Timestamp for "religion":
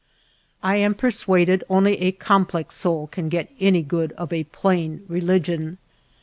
5.07-5.77